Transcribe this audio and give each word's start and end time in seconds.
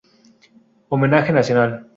Homenaje 0.89 1.31
nacional". 1.31 1.87